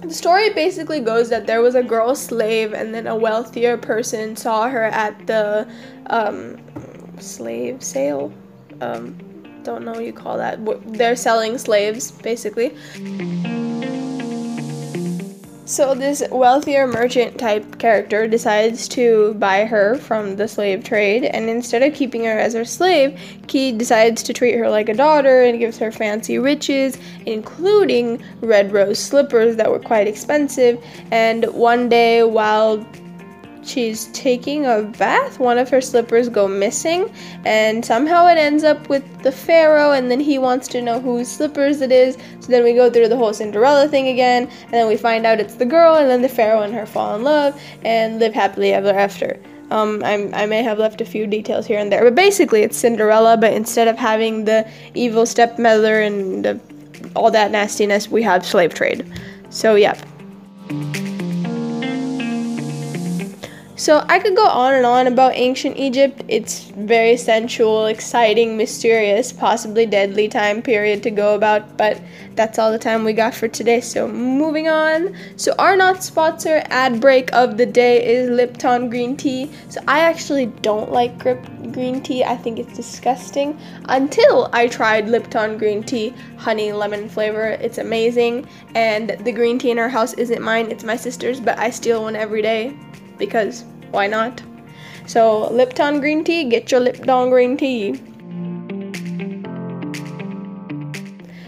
the 0.00 0.12
story 0.12 0.50
basically 0.50 1.00
goes 1.00 1.28
that 1.30 1.46
there 1.46 1.60
was 1.60 1.74
a 1.74 1.82
girl 1.82 2.14
slave, 2.14 2.72
and 2.72 2.94
then 2.94 3.06
a 3.06 3.16
wealthier 3.16 3.76
person 3.76 4.36
saw 4.36 4.68
her 4.68 4.84
at 4.84 5.26
the 5.26 5.68
um, 6.06 6.58
slave 7.18 7.82
sale. 7.82 8.32
Um, 8.80 9.18
don't 9.64 9.84
know 9.84 9.92
what 9.92 10.04
you 10.04 10.12
call 10.12 10.38
that. 10.38 10.58
They're 10.86 11.16
selling 11.16 11.58
slaves, 11.58 12.10
basically. 12.12 12.74
So 15.68 15.94
this 15.94 16.22
wealthier 16.30 16.86
merchant 16.86 17.36
type 17.36 17.78
character 17.78 18.26
decides 18.26 18.88
to 18.88 19.34
buy 19.34 19.66
her 19.66 19.96
from 19.96 20.36
the 20.36 20.48
slave 20.48 20.82
trade, 20.82 21.26
and 21.26 21.50
instead 21.50 21.82
of 21.82 21.92
keeping 21.92 22.24
her 22.24 22.38
as 22.38 22.54
her 22.54 22.64
slave, 22.64 23.20
he 23.50 23.72
decides 23.72 24.22
to 24.22 24.32
treat 24.32 24.56
her 24.56 24.70
like 24.70 24.88
a 24.88 24.94
daughter 24.94 25.42
and 25.42 25.58
gives 25.58 25.76
her 25.76 25.92
fancy 25.92 26.38
riches, 26.38 26.96
including 27.26 28.18
red 28.40 28.72
rose 28.72 28.98
slippers 28.98 29.56
that 29.56 29.70
were 29.70 29.78
quite 29.78 30.08
expensive. 30.08 30.82
And 31.10 31.44
one 31.52 31.90
day, 31.90 32.24
while 32.24 32.82
she's 33.68 34.06
taking 34.06 34.66
a 34.66 34.82
bath. 34.82 35.38
One 35.38 35.58
of 35.58 35.68
her 35.70 35.80
slippers 35.80 36.28
go 36.28 36.48
missing, 36.48 37.12
and 37.44 37.84
somehow 37.84 38.26
it 38.26 38.38
ends 38.38 38.64
up 38.64 38.88
with 38.88 39.04
the 39.22 39.32
pharaoh, 39.32 39.92
and 39.92 40.10
then 40.10 40.20
he 40.20 40.38
wants 40.38 40.68
to 40.68 40.80
know 40.80 41.00
whose 41.00 41.28
slippers 41.28 41.80
it 41.80 41.92
is. 41.92 42.16
So 42.40 42.48
then 42.48 42.64
we 42.64 42.74
go 42.74 42.90
through 42.90 43.08
the 43.08 43.16
whole 43.16 43.32
Cinderella 43.32 43.88
thing 43.88 44.08
again, 44.08 44.48
and 44.62 44.72
then 44.72 44.88
we 44.88 44.96
find 44.96 45.26
out 45.26 45.40
it's 45.40 45.54
the 45.56 45.66
girl, 45.66 45.96
and 45.96 46.08
then 46.10 46.22
the 46.22 46.28
pharaoh 46.28 46.62
and 46.62 46.74
her 46.74 46.86
fall 46.86 47.14
in 47.14 47.22
love 47.22 47.60
and 47.84 48.18
live 48.18 48.34
happily 48.34 48.72
ever 48.72 48.90
after. 48.90 49.38
Um, 49.70 50.02
I 50.02 50.46
may 50.46 50.62
have 50.62 50.78
left 50.78 51.02
a 51.02 51.04
few 51.04 51.26
details 51.26 51.66
here 51.66 51.78
and 51.78 51.92
there, 51.92 52.02
but 52.02 52.14
basically 52.14 52.62
it's 52.62 52.76
Cinderella, 52.76 53.36
but 53.36 53.52
instead 53.52 53.86
of 53.86 53.98
having 53.98 54.46
the 54.46 54.66
evil 54.94 55.26
stepmother 55.26 56.00
and 56.00 56.44
the, 56.44 56.60
all 57.14 57.30
that 57.30 57.50
nastiness, 57.50 58.08
we 58.08 58.22
have 58.22 58.46
slave 58.46 58.72
trade. 58.72 59.04
So, 59.50 59.74
yep. 59.74 59.98
So 63.78 64.04
I 64.08 64.18
could 64.18 64.34
go 64.34 64.44
on 64.44 64.74
and 64.74 64.84
on 64.84 65.06
about 65.06 65.36
ancient 65.36 65.76
Egypt. 65.76 66.22
It's 66.26 66.64
very 66.64 67.16
sensual, 67.16 67.86
exciting, 67.86 68.56
mysterious, 68.56 69.32
possibly 69.32 69.86
deadly 69.86 70.26
time 70.26 70.62
period 70.62 71.00
to 71.04 71.12
go 71.12 71.36
about, 71.36 71.76
but 71.76 72.00
that's 72.34 72.58
all 72.58 72.72
the 72.72 72.78
time 72.78 73.04
we 73.04 73.12
got 73.12 73.36
for 73.36 73.46
today. 73.46 73.80
So 73.80 74.08
moving 74.08 74.66
on. 74.66 75.14
So 75.36 75.54
our 75.60 75.76
not 75.76 76.02
sponsor 76.02 76.60
ad 76.70 77.00
break 77.00 77.32
of 77.32 77.56
the 77.56 77.66
day 77.66 78.04
is 78.04 78.28
Lipton 78.28 78.90
green 78.90 79.16
tea. 79.16 79.52
So 79.68 79.80
I 79.86 80.00
actually 80.00 80.46
don't 80.46 80.90
like 80.90 81.16
green 81.72 82.02
tea. 82.02 82.24
I 82.24 82.36
think 82.36 82.58
it's 82.58 82.74
disgusting 82.74 83.56
until 83.84 84.50
I 84.52 84.66
tried 84.66 85.08
Lipton 85.08 85.56
green 85.56 85.84
tea 85.84 86.12
honey 86.36 86.72
lemon 86.72 87.08
flavor. 87.08 87.50
It's 87.50 87.78
amazing 87.78 88.48
and 88.74 89.10
the 89.20 89.30
green 89.30 89.56
tea 89.56 89.70
in 89.70 89.78
our 89.78 89.88
house 89.88 90.14
isn't 90.14 90.42
mine, 90.42 90.68
it's 90.68 90.82
my 90.82 90.96
sister's, 90.96 91.38
but 91.38 91.56
I 91.60 91.70
steal 91.70 92.02
one 92.02 92.16
every 92.16 92.42
day 92.42 92.76
because 93.18 93.64
why 93.90 94.06
not? 94.06 94.42
So, 95.06 95.50
Lipton 95.50 96.00
green 96.00 96.22
tea, 96.22 96.44
get 96.44 96.70
your 96.70 96.80
Lipton 96.80 97.30
green 97.30 97.56
tea. 97.56 98.00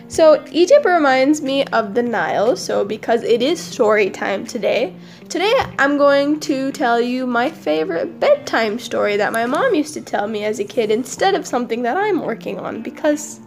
So, 0.08 0.44
Egypt 0.50 0.84
reminds 0.84 1.40
me 1.40 1.64
of 1.66 1.94
the 1.94 2.02
Nile, 2.02 2.56
so 2.56 2.84
because 2.84 3.22
it 3.22 3.42
is 3.42 3.60
story 3.60 4.10
time 4.10 4.44
today, 4.44 4.94
today 5.28 5.52
I'm 5.78 5.98
going 5.98 6.40
to 6.40 6.72
tell 6.72 7.00
you 7.00 7.26
my 7.26 7.48
favorite 7.48 8.18
bedtime 8.18 8.78
story 8.78 9.16
that 9.18 9.32
my 9.32 9.46
mom 9.46 9.74
used 9.74 9.94
to 9.94 10.00
tell 10.00 10.26
me 10.26 10.44
as 10.44 10.58
a 10.58 10.64
kid 10.64 10.90
instead 10.90 11.34
of 11.34 11.46
something 11.46 11.82
that 11.82 11.96
I'm 11.96 12.22
working 12.22 12.58
on 12.58 12.82
because 12.82 13.40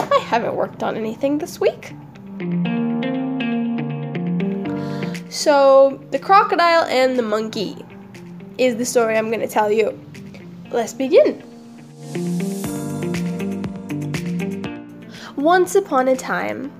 I 0.00 0.18
haven't 0.24 0.54
worked 0.54 0.82
on 0.82 0.96
anything 0.96 1.36
this 1.36 1.60
week. 1.60 1.92
So, 5.40 5.98
the 6.10 6.18
crocodile 6.18 6.82
and 6.82 7.18
the 7.18 7.22
monkey 7.22 7.82
is 8.58 8.76
the 8.76 8.84
story 8.84 9.16
I'm 9.16 9.28
going 9.28 9.40
to 9.40 9.48
tell 9.48 9.72
you. 9.72 9.98
Let's 10.70 10.92
begin. 10.92 11.42
Once 15.36 15.76
upon 15.76 16.08
a 16.08 16.14
time, 16.14 16.70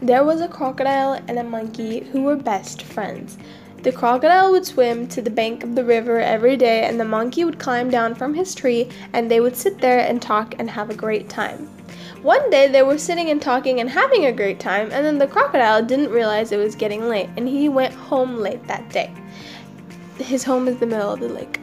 there 0.00 0.24
was 0.24 0.40
a 0.40 0.48
crocodile 0.48 1.22
and 1.28 1.38
a 1.38 1.44
monkey 1.44 2.04
who 2.04 2.22
were 2.22 2.36
best 2.36 2.84
friends. 2.84 3.36
The 3.82 3.92
crocodile 3.92 4.50
would 4.50 4.64
swim 4.64 5.08
to 5.08 5.20
the 5.20 5.28
bank 5.28 5.62
of 5.62 5.74
the 5.74 5.84
river 5.84 6.18
every 6.18 6.56
day, 6.56 6.84
and 6.84 6.98
the 6.98 7.04
monkey 7.04 7.44
would 7.44 7.58
climb 7.58 7.90
down 7.90 8.14
from 8.14 8.32
his 8.32 8.54
tree, 8.54 8.88
and 9.12 9.30
they 9.30 9.40
would 9.40 9.58
sit 9.58 9.78
there 9.82 10.00
and 10.00 10.22
talk 10.22 10.54
and 10.58 10.70
have 10.70 10.88
a 10.88 10.94
great 10.94 11.28
time. 11.28 11.68
One 12.22 12.50
day 12.50 12.66
they 12.68 12.82
were 12.82 12.98
sitting 12.98 13.30
and 13.30 13.40
talking 13.40 13.80
and 13.80 13.88
having 13.88 14.26
a 14.26 14.32
great 14.32 14.58
time, 14.58 14.90
and 14.90 15.04
then 15.04 15.18
the 15.18 15.26
crocodile 15.26 15.82
didn't 15.82 16.10
realize 16.10 16.50
it 16.50 16.56
was 16.56 16.74
getting 16.74 17.08
late, 17.08 17.28
and 17.36 17.48
he 17.48 17.68
went 17.68 17.94
home 17.94 18.36
late 18.36 18.66
that 18.66 18.88
day. 18.90 19.12
His 20.18 20.42
home 20.42 20.66
is 20.66 20.78
the 20.78 20.86
middle 20.86 21.12
of 21.12 21.20
the 21.20 21.28
lake, 21.28 21.60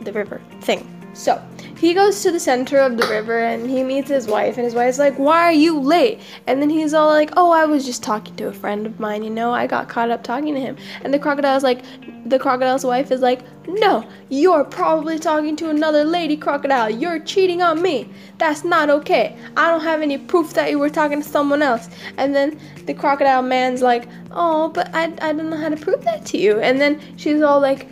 the 0.00 0.12
river 0.12 0.40
thing. 0.60 0.86
So 1.14 1.40
he 1.82 1.94
goes 1.94 2.22
to 2.22 2.30
the 2.30 2.38
center 2.38 2.78
of 2.78 2.96
the 2.96 3.08
river 3.08 3.40
and 3.40 3.68
he 3.68 3.82
meets 3.82 4.08
his 4.08 4.28
wife, 4.28 4.56
and 4.56 4.64
his 4.64 4.72
wife's 4.72 5.00
like, 5.00 5.18
Why 5.18 5.40
are 5.40 5.52
you 5.52 5.80
late? 5.80 6.20
And 6.46 6.62
then 6.62 6.70
he's 6.70 6.94
all 6.94 7.08
like, 7.08 7.30
Oh, 7.36 7.50
I 7.50 7.64
was 7.64 7.84
just 7.84 8.04
talking 8.04 8.36
to 8.36 8.46
a 8.46 8.52
friend 8.52 8.86
of 8.86 9.00
mine, 9.00 9.24
you 9.24 9.30
know, 9.30 9.52
I 9.52 9.66
got 9.66 9.88
caught 9.88 10.08
up 10.08 10.22
talking 10.22 10.54
to 10.54 10.60
him. 10.60 10.76
And 11.02 11.12
the 11.12 11.18
crocodile's 11.18 11.64
like, 11.64 11.82
The 12.26 12.38
crocodile's 12.38 12.84
wife 12.84 13.10
is 13.10 13.20
like, 13.20 13.40
No, 13.66 14.08
you're 14.28 14.62
probably 14.62 15.18
talking 15.18 15.56
to 15.56 15.70
another 15.70 16.04
lady 16.04 16.36
crocodile. 16.36 16.88
You're 16.88 17.18
cheating 17.18 17.62
on 17.62 17.82
me. 17.82 18.08
That's 18.38 18.62
not 18.62 18.88
okay. 18.88 19.36
I 19.56 19.68
don't 19.68 19.80
have 19.80 20.02
any 20.02 20.18
proof 20.18 20.54
that 20.54 20.70
you 20.70 20.78
were 20.78 20.88
talking 20.88 21.20
to 21.20 21.28
someone 21.28 21.62
else. 21.62 21.88
And 22.16 22.32
then 22.32 22.60
the 22.86 22.94
crocodile 22.94 23.42
man's 23.42 23.82
like, 23.82 24.06
Oh, 24.30 24.68
but 24.68 24.88
I, 24.94 25.06
I 25.20 25.32
don't 25.32 25.50
know 25.50 25.56
how 25.56 25.70
to 25.70 25.76
prove 25.76 26.04
that 26.04 26.24
to 26.26 26.38
you. 26.38 26.60
And 26.60 26.80
then 26.80 27.00
she's 27.16 27.42
all 27.42 27.60
like, 27.60 27.88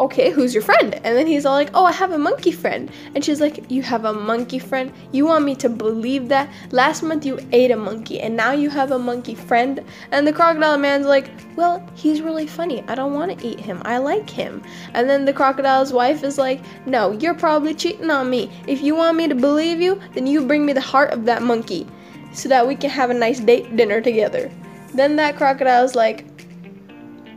okay, 0.00 0.30
who's 0.30 0.54
your 0.54 0.62
friend? 0.62 0.94
And 0.94 1.16
then 1.16 1.26
he's 1.26 1.46
all 1.46 1.54
like, 1.54 1.70
oh, 1.74 1.84
I 1.84 1.92
have 1.92 2.12
a 2.12 2.18
monkey 2.18 2.52
friend. 2.52 2.90
And 3.14 3.24
she's 3.24 3.40
like, 3.40 3.70
you 3.70 3.82
have 3.82 4.04
a 4.04 4.12
monkey 4.12 4.58
friend? 4.58 4.92
You 5.12 5.26
want 5.26 5.44
me 5.44 5.54
to 5.56 5.68
believe 5.68 6.28
that? 6.28 6.50
Last 6.70 7.02
month 7.02 7.24
you 7.24 7.38
ate 7.52 7.70
a 7.70 7.76
monkey 7.76 8.20
and 8.20 8.36
now 8.36 8.52
you 8.52 8.70
have 8.70 8.90
a 8.90 8.98
monkey 8.98 9.34
friend? 9.34 9.84
And 10.10 10.26
the 10.26 10.32
crocodile 10.32 10.78
man's 10.78 11.06
like, 11.06 11.30
well, 11.56 11.86
he's 11.94 12.20
really 12.20 12.46
funny. 12.46 12.82
I 12.88 12.94
don't 12.94 13.14
want 13.14 13.38
to 13.38 13.46
eat 13.46 13.60
him. 13.60 13.82
I 13.84 13.98
like 13.98 14.28
him. 14.28 14.62
And 14.94 15.08
then 15.08 15.24
the 15.24 15.32
crocodile's 15.32 15.92
wife 15.92 16.24
is 16.24 16.38
like, 16.38 16.60
no, 16.86 17.12
you're 17.12 17.34
probably 17.34 17.74
cheating 17.74 18.10
on 18.10 18.30
me. 18.30 18.50
If 18.66 18.82
you 18.82 18.94
want 18.94 19.16
me 19.16 19.28
to 19.28 19.34
believe 19.34 19.80
you, 19.80 20.00
then 20.14 20.26
you 20.26 20.46
bring 20.46 20.66
me 20.66 20.72
the 20.72 20.80
heart 20.80 21.10
of 21.10 21.24
that 21.26 21.42
monkey 21.42 21.86
so 22.32 22.48
that 22.48 22.66
we 22.66 22.74
can 22.74 22.90
have 22.90 23.10
a 23.10 23.14
nice 23.14 23.40
date 23.40 23.76
dinner 23.76 24.00
together. 24.00 24.50
Then 24.94 25.16
that 25.16 25.36
crocodile's 25.36 25.94
like, 25.94 26.26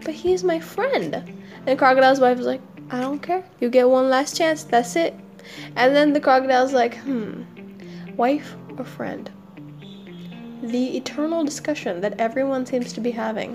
but 0.03 0.13
he's 0.13 0.43
my 0.43 0.59
friend. 0.59 1.36
And 1.67 1.77
Crocodile's 1.77 2.21
wife 2.21 2.37
was 2.37 2.47
like, 2.47 2.61
I 2.89 3.01
don't 3.01 3.19
care. 3.19 3.43
You 3.59 3.69
get 3.69 3.89
one 3.89 4.09
last 4.09 4.37
chance. 4.37 4.63
That's 4.63 4.95
it. 4.95 5.13
And 5.75 5.93
then 5.93 6.13
the 6.13 6.21
crocodile's 6.21 6.71
like, 6.71 6.95
hmm, 6.99 7.43
wife 8.15 8.55
or 8.77 8.85
friend? 8.85 9.29
The 10.63 10.95
eternal 10.95 11.43
discussion 11.43 11.99
that 12.01 12.19
everyone 12.19 12.65
seems 12.65 12.93
to 12.93 13.01
be 13.01 13.11
having. 13.11 13.51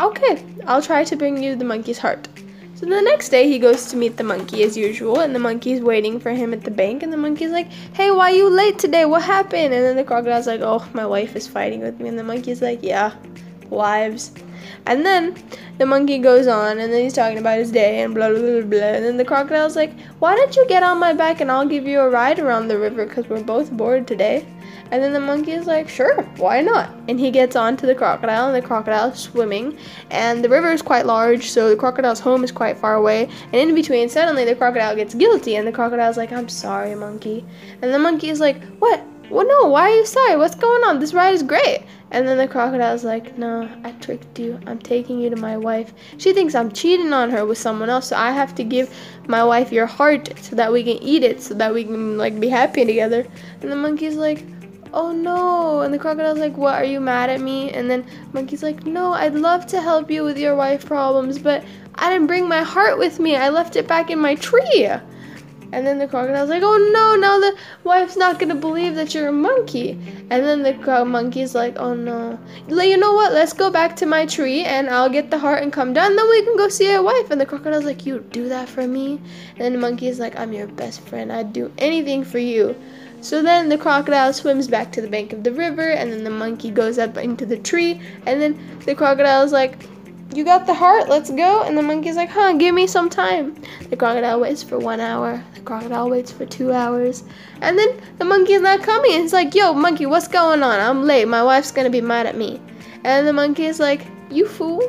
Okay, 0.00 0.44
I'll 0.66 0.80
try 0.80 1.02
to 1.02 1.16
bring 1.16 1.42
you 1.42 1.56
the 1.56 1.64
monkey's 1.64 1.98
heart. 1.98 2.28
So 2.76 2.86
the 2.86 3.02
next 3.02 3.28
day 3.28 3.48
he 3.48 3.58
goes 3.58 3.86
to 3.86 3.96
meet 3.96 4.16
the 4.16 4.24
monkey 4.24 4.62
as 4.62 4.76
usual, 4.76 5.20
and 5.20 5.34
the 5.34 5.38
monkey's 5.40 5.80
waiting 5.80 6.18
for 6.18 6.30
him 6.30 6.52
at 6.52 6.62
the 6.62 6.70
bank, 6.70 7.02
and 7.02 7.12
the 7.12 7.16
monkey's 7.16 7.50
like, 7.50 7.70
Hey, 7.94 8.10
why 8.10 8.30
are 8.30 8.34
you 8.34 8.48
late 8.48 8.78
today? 8.78 9.04
What 9.04 9.22
happened? 9.22 9.74
And 9.74 9.84
then 9.84 9.96
the 9.96 10.04
crocodile's 10.04 10.46
like, 10.46 10.60
Oh, 10.62 10.84
my 10.94 11.04
wife 11.04 11.36
is 11.36 11.46
fighting 11.46 11.80
with 11.80 12.00
me, 12.00 12.08
and 12.08 12.18
the 12.18 12.24
monkey's 12.24 12.62
like, 12.62 12.80
Yeah, 12.82 13.14
wives. 13.70 14.32
And 14.86 15.06
then 15.06 15.36
the 15.78 15.86
monkey 15.86 16.18
goes 16.18 16.46
on 16.46 16.78
and 16.78 16.92
then 16.92 17.02
he's 17.02 17.12
talking 17.12 17.38
about 17.38 17.58
his 17.58 17.70
day 17.70 18.02
and 18.02 18.14
blah 18.14 18.30
blah 18.30 18.40
blah 18.40 18.62
blah. 18.62 18.78
And 18.78 19.04
then 19.04 19.16
the 19.16 19.24
crocodile's 19.24 19.76
like, 19.76 19.92
Why 20.18 20.34
don't 20.34 20.54
you 20.56 20.66
get 20.66 20.82
on 20.82 20.98
my 20.98 21.12
back 21.12 21.40
and 21.40 21.50
I'll 21.50 21.66
give 21.66 21.86
you 21.86 22.00
a 22.00 22.10
ride 22.10 22.38
around 22.38 22.68
the 22.68 22.78
river 22.78 23.06
because 23.06 23.28
we're 23.28 23.42
both 23.42 23.70
bored 23.70 24.06
today? 24.06 24.46
And 24.90 25.02
then 25.02 25.14
the 25.14 25.20
monkey 25.20 25.52
is 25.52 25.66
like, 25.66 25.88
Sure, 25.88 26.22
why 26.36 26.60
not? 26.60 26.94
And 27.08 27.18
he 27.18 27.30
gets 27.30 27.56
onto 27.56 27.86
the 27.86 27.94
crocodile 27.94 28.46
and 28.46 28.54
the 28.54 28.66
crocodile's 28.66 29.20
swimming. 29.20 29.78
And 30.10 30.44
the 30.44 30.48
river 30.48 30.70
is 30.72 30.82
quite 30.82 31.06
large, 31.06 31.48
so 31.48 31.68
the 31.68 31.76
crocodile's 31.76 32.20
home 32.20 32.44
is 32.44 32.52
quite 32.52 32.76
far 32.76 32.96
away. 32.96 33.28
And 33.52 33.54
in 33.54 33.74
between, 33.74 34.08
suddenly 34.08 34.44
the 34.44 34.56
crocodile 34.56 34.96
gets 34.96 35.14
guilty 35.14 35.56
and 35.56 35.66
the 35.66 35.72
crocodile's 35.72 36.16
like, 36.16 36.32
I'm 36.32 36.48
sorry, 36.48 36.94
monkey. 36.94 37.44
And 37.80 37.94
the 37.94 37.98
monkey 37.98 38.30
is 38.30 38.40
like, 38.40 38.62
What? 38.80 39.02
Well, 39.32 39.48
no, 39.48 39.68
why 39.68 39.90
are 39.90 39.96
you 39.96 40.04
sorry? 40.04 40.36
What's 40.36 40.54
going 40.54 40.84
on? 40.84 40.98
This 40.98 41.14
ride 41.14 41.32
is 41.32 41.42
great. 41.42 41.84
And 42.10 42.28
then 42.28 42.36
the 42.36 42.46
crocodile's 42.46 43.02
like, 43.02 43.38
No, 43.38 43.66
I 43.82 43.92
tricked 43.92 44.38
you. 44.38 44.60
I'm 44.66 44.78
taking 44.78 45.18
you 45.20 45.30
to 45.30 45.36
my 45.36 45.56
wife. 45.56 45.94
She 46.18 46.34
thinks 46.34 46.54
I'm 46.54 46.70
cheating 46.70 47.14
on 47.14 47.30
her 47.30 47.46
with 47.46 47.56
someone 47.56 47.88
else, 47.88 48.08
so 48.08 48.16
I 48.16 48.30
have 48.32 48.54
to 48.56 48.62
give 48.62 48.94
my 49.28 49.42
wife 49.42 49.72
your 49.72 49.86
heart 49.86 50.38
so 50.38 50.54
that 50.56 50.70
we 50.70 50.84
can 50.84 51.02
eat 51.02 51.22
it, 51.22 51.40
so 51.40 51.54
that 51.54 51.72
we 51.72 51.84
can 51.84 52.18
like 52.18 52.38
be 52.38 52.50
happy 52.50 52.84
together. 52.84 53.26
And 53.62 53.72
the 53.72 53.76
monkey's 53.76 54.16
like, 54.16 54.44
Oh 54.92 55.12
no. 55.12 55.80
And 55.80 55.94
the 55.94 55.98
crocodile's 55.98 56.38
like, 56.38 56.58
What, 56.58 56.74
are 56.74 56.84
you 56.84 57.00
mad 57.00 57.30
at 57.30 57.40
me? 57.40 57.70
And 57.70 57.90
then 57.90 58.04
monkey's 58.34 58.62
like, 58.62 58.84
No, 58.84 59.14
I'd 59.14 59.34
love 59.34 59.64
to 59.68 59.80
help 59.80 60.10
you 60.10 60.24
with 60.24 60.36
your 60.36 60.54
wife 60.54 60.84
problems, 60.84 61.38
but 61.38 61.64
I 61.94 62.10
didn't 62.10 62.26
bring 62.26 62.46
my 62.48 62.62
heart 62.62 62.98
with 62.98 63.18
me. 63.18 63.36
I 63.36 63.48
left 63.48 63.76
it 63.76 63.88
back 63.88 64.10
in 64.10 64.18
my 64.18 64.34
tree. 64.34 64.90
And 65.72 65.86
then 65.86 65.98
the 65.98 66.06
crocodile's 66.06 66.50
like, 66.50 66.62
oh 66.62 66.76
no, 66.92 67.16
now 67.16 67.40
the 67.40 67.56
wife's 67.82 68.16
not 68.16 68.38
gonna 68.38 68.54
believe 68.54 68.94
that 68.94 69.14
you're 69.14 69.28
a 69.28 69.32
monkey. 69.32 69.92
And 70.30 70.44
then 70.44 70.62
the 70.62 71.04
monkey's 71.04 71.54
like, 71.54 71.78
oh 71.78 71.94
no. 71.94 72.38
You 72.68 72.96
know 72.96 73.14
what? 73.14 73.32
Let's 73.32 73.54
go 73.54 73.70
back 73.70 73.96
to 73.96 74.06
my 74.06 74.26
tree 74.26 74.64
and 74.64 74.90
I'll 74.90 75.08
get 75.08 75.30
the 75.30 75.38
heart 75.38 75.62
and 75.62 75.72
come 75.72 75.92
down. 75.92 76.14
Then 76.14 76.28
we 76.28 76.44
can 76.44 76.56
go 76.56 76.68
see 76.68 76.90
your 76.90 77.02
wife. 77.02 77.30
And 77.30 77.40
the 77.40 77.46
crocodile's 77.46 77.84
like, 77.84 78.04
you 78.04 78.20
do 78.20 78.48
that 78.50 78.68
for 78.68 78.86
me? 78.86 79.20
And 79.52 79.60
then 79.60 79.72
the 79.72 79.78
monkey's 79.78 80.20
like, 80.20 80.38
I'm 80.38 80.52
your 80.52 80.66
best 80.66 81.00
friend. 81.08 81.32
I'd 81.32 81.52
do 81.52 81.72
anything 81.78 82.22
for 82.22 82.38
you. 82.38 82.76
So 83.22 83.40
then 83.40 83.68
the 83.68 83.78
crocodile 83.78 84.32
swims 84.32 84.66
back 84.66 84.90
to 84.92 85.00
the 85.00 85.06
bank 85.06 85.32
of 85.32 85.44
the 85.44 85.52
river, 85.52 85.88
and 85.88 86.12
then 86.12 86.24
the 86.24 86.30
monkey 86.30 86.72
goes 86.72 86.98
up 86.98 87.16
into 87.16 87.46
the 87.46 87.56
tree, 87.56 88.00
and 88.26 88.42
then 88.42 88.80
the 88.84 88.96
crocodile's 88.96 89.52
like, 89.52 89.88
you 90.36 90.44
got 90.44 90.66
the 90.66 90.74
heart, 90.74 91.08
let's 91.08 91.30
go. 91.30 91.62
And 91.62 91.76
the 91.76 91.82
monkey's 91.82 92.16
like, 92.16 92.28
huh, 92.28 92.54
give 92.54 92.74
me 92.74 92.86
some 92.86 93.10
time. 93.10 93.54
The 93.90 93.96
crocodile 93.96 94.40
waits 94.40 94.62
for 94.62 94.78
one 94.78 95.00
hour. 95.00 95.42
The 95.54 95.60
crocodile 95.60 96.10
waits 96.10 96.32
for 96.32 96.46
two 96.46 96.72
hours. 96.72 97.24
And 97.60 97.78
then 97.78 98.00
the 98.18 98.24
monkey's 98.24 98.60
not 98.60 98.82
coming. 98.82 99.12
He's 99.12 99.32
like, 99.32 99.54
yo, 99.54 99.74
monkey, 99.74 100.06
what's 100.06 100.28
going 100.28 100.62
on? 100.62 100.80
I'm 100.80 101.04
late. 101.04 101.28
My 101.28 101.42
wife's 101.42 101.70
gonna 101.70 101.90
be 101.90 102.00
mad 102.00 102.26
at 102.26 102.36
me. 102.36 102.60
And 103.04 103.26
the 103.26 103.32
monkey's 103.32 103.80
like, 103.80 104.06
you 104.30 104.46
fool. 104.46 104.82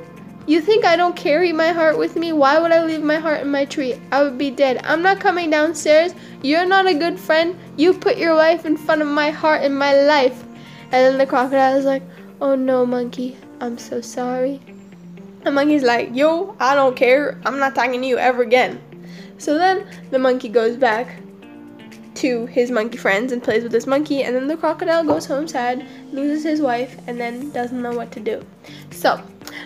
You 0.45 0.59
think 0.59 0.83
I 0.83 0.97
don't 0.97 1.15
carry 1.15 1.53
my 1.53 1.69
heart 1.69 1.97
with 1.97 2.17
me? 2.17 2.33
Why 2.33 2.59
would 2.59 2.71
I 2.71 2.83
leave 2.83 3.01
my 3.01 3.17
heart 3.17 3.41
in 3.41 3.49
my 3.49 3.63
tree? 3.63 3.95
I 4.11 4.23
would 4.23 4.37
be 4.37 4.51
dead. 4.51 4.81
I'm 4.83 5.01
not 5.01 5.21
coming 5.21 5.49
downstairs. 5.49 6.13
You're 6.41 6.65
not 6.65 6.85
a 6.85 6.93
good 6.93 7.17
friend. 7.17 7.57
You 7.77 7.93
put 7.93 8.17
your 8.17 8.33
life 8.33 8.65
in 8.65 8.75
front 8.75 9.01
of 9.01 9.07
my 9.07 9.31
heart 9.31 9.61
and 9.61 9.77
my 9.77 9.93
life. 10.01 10.43
And 10.83 10.91
then 10.91 11.17
the 11.17 11.25
crocodile 11.25 11.77
is 11.77 11.85
like, 11.85 12.03
Oh 12.41 12.55
no, 12.55 12.85
monkey. 12.85 13.37
I'm 13.61 13.77
so 13.77 14.01
sorry. 14.01 14.59
The 15.43 15.51
monkey's 15.51 15.83
like, 15.83 16.09
Yo, 16.13 16.55
I 16.59 16.75
don't 16.75 16.95
care. 16.95 17.39
I'm 17.45 17.59
not 17.59 17.75
talking 17.75 18.01
to 18.01 18.07
you 18.07 18.17
ever 18.17 18.41
again. 18.41 18.81
So 19.37 19.57
then 19.57 19.85
the 20.11 20.19
monkey 20.19 20.49
goes 20.49 20.77
back 20.77 21.19
to 22.15 22.45
his 22.45 22.71
monkey 22.71 22.97
friends 22.97 23.31
and 23.31 23.43
plays 23.43 23.63
with 23.63 23.71
his 23.71 23.87
monkey, 23.87 24.23
and 24.23 24.35
then 24.35 24.47
the 24.47 24.55
crocodile 24.55 25.03
goes 25.03 25.25
home 25.25 25.47
sad, 25.47 25.85
loses 26.11 26.43
his 26.43 26.61
wife, 26.61 26.95
and 27.07 27.19
then 27.19 27.51
doesn't 27.51 27.81
know 27.81 27.91
what 27.91 28.11
to 28.11 28.19
do. 28.19 28.45
So, 28.91 29.21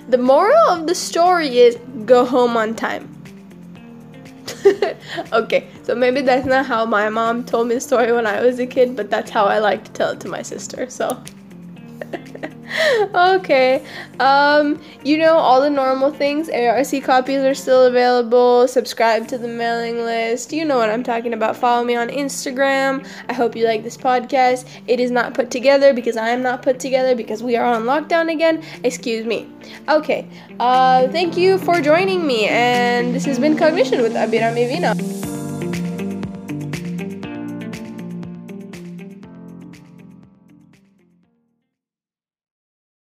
the 0.10 0.18
moral 0.18 0.70
of 0.70 0.88
the 0.88 0.96
story 0.96 1.60
is 1.60 1.78
go 2.06 2.26
home 2.26 2.58
on 2.58 2.74
time. 2.76 3.14
okay, 5.34 5.68
so 5.84 5.94
maybe 5.94 6.22
that's 6.22 6.48
not 6.48 6.66
how 6.66 6.86
my 6.86 7.10
mom 7.10 7.44
told 7.44 7.68
me 7.68 7.76
the 7.76 7.82
story 7.82 8.12
when 8.12 8.26
I 8.26 8.42
was 8.42 8.60
a 8.60 8.66
kid, 8.66 8.96
but 8.96 9.10
that's 9.10 9.30
how 9.30 9.46
I 9.46 9.60
like 9.60 9.84
to 9.86 9.92
tell 9.92 10.12
it 10.12 10.20
to 10.22 10.28
my 10.28 10.42
sister, 10.42 10.90
so. 10.90 11.22
okay. 13.16 13.86
Um, 14.20 14.82
you 15.04 15.18
know 15.18 15.38
all 15.38 15.62
the 15.62 15.70
normal 15.70 16.12
things. 16.12 16.50
ARC 16.50 17.04
copies 17.04 17.40
are 17.40 17.54
still 17.54 17.86
available. 17.86 18.68
Subscribe 18.68 19.28
to 19.30 19.38
the 19.38 19.48
mailing 19.48 19.98
list. 19.98 20.52
You 20.54 20.66
know 20.66 20.78
what 20.78 20.90
I'm 20.90 21.04
talking 21.04 21.34
about. 21.34 21.56
Follow 21.56 21.84
me 21.84 21.96
on 21.96 22.10
Instagram. 22.10 23.08
I 23.30 23.34
hope 23.34 23.56
you 23.56 23.66
like 23.66 23.84
this 23.84 23.98
podcast. 23.98 24.68
It 24.88 25.00
is 25.00 25.12
not 25.12 25.34
put 25.34 25.52
together 25.52 25.94
because 25.94 26.18
I 26.18 26.30
am 26.30 26.42
not 26.42 26.62
put 26.62 26.80
together 26.80 27.16
because 27.16 27.44
we 27.44 27.56
are 27.56 27.66
on 27.66 27.84
lockdown 27.84 28.32
again. 28.32 28.64
Excuse 28.84 29.26
me. 29.26 29.48
Okay. 29.88 30.28
Uh, 30.60 31.08
thank 31.10 31.38
you 31.38 31.58
for 31.60 31.82
joining 31.82 32.26
me, 32.26 32.48
and 32.48 33.14
this 33.14 33.26
has 33.26 33.40
been 33.40 33.58
Cognition 33.58 34.02
with 34.02 34.14
Abhirami 34.14 34.70
Veena. 34.70 35.27